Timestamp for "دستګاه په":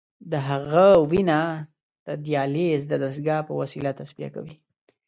3.03-3.53